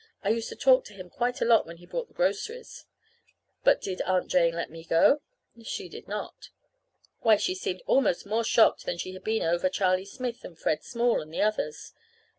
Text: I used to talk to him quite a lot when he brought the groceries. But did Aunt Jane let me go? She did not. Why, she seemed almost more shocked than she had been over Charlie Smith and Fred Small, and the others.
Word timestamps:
I 0.23 0.29
used 0.29 0.49
to 0.49 0.55
talk 0.55 0.83
to 0.85 0.95
him 0.95 1.11
quite 1.11 1.41
a 1.41 1.45
lot 1.45 1.67
when 1.67 1.77
he 1.77 1.85
brought 1.85 2.07
the 2.07 2.15
groceries. 2.15 2.85
But 3.63 3.79
did 3.81 4.01
Aunt 4.01 4.31
Jane 4.31 4.55
let 4.55 4.71
me 4.71 4.83
go? 4.83 5.21
She 5.63 5.87
did 5.89 6.07
not. 6.07 6.49
Why, 7.19 7.35
she 7.35 7.53
seemed 7.53 7.83
almost 7.85 8.25
more 8.25 8.43
shocked 8.43 8.87
than 8.87 8.97
she 8.97 9.13
had 9.13 9.23
been 9.23 9.43
over 9.43 9.69
Charlie 9.69 10.05
Smith 10.05 10.43
and 10.43 10.57
Fred 10.57 10.83
Small, 10.83 11.21
and 11.21 11.31
the 11.31 11.43
others. 11.43 11.93